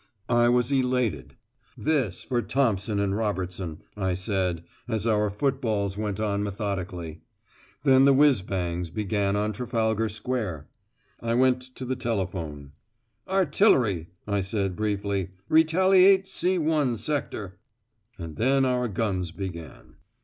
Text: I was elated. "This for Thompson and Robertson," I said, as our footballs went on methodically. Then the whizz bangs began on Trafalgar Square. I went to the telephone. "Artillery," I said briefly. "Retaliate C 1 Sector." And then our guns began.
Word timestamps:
I 0.29 0.49
was 0.49 0.71
elated. 0.71 1.35
"This 1.77 2.23
for 2.23 2.41
Thompson 2.41 2.99
and 2.99 3.15
Robertson," 3.15 3.83
I 3.95 4.15
said, 4.15 4.63
as 4.87 5.05
our 5.05 5.29
footballs 5.29 5.95
went 5.95 6.19
on 6.19 6.41
methodically. 6.41 7.21
Then 7.83 8.05
the 8.05 8.11
whizz 8.13 8.41
bangs 8.41 8.89
began 8.89 9.35
on 9.35 9.53
Trafalgar 9.53 10.09
Square. 10.09 10.67
I 11.19 11.35
went 11.35 11.61
to 11.75 11.85
the 11.85 11.95
telephone. 11.95 12.71
"Artillery," 13.27 14.07
I 14.25 14.41
said 14.41 14.75
briefly. 14.75 15.29
"Retaliate 15.49 16.25
C 16.27 16.57
1 16.57 16.97
Sector." 16.97 17.59
And 18.17 18.37
then 18.37 18.65
our 18.65 18.87
guns 18.87 19.29
began. 19.29 19.97